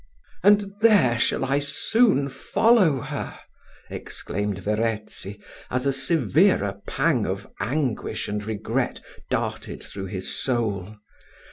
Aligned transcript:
"And 0.41 0.73
there 0.81 1.19
shall 1.19 1.45
I 1.45 1.59
soon 1.59 2.27
follow 2.27 3.01
her," 3.01 3.39
exclaimed 3.87 4.57
Verezzi, 4.57 5.39
as 5.69 5.85
a 5.85 5.93
severer 5.93 6.81
pang 6.87 7.27
of 7.27 7.47
anguish 7.59 8.27
and 8.27 8.43
regret 8.43 8.99
darted 9.29 9.83
through 9.83 10.07
his 10.07 10.35
soul. 10.35 10.95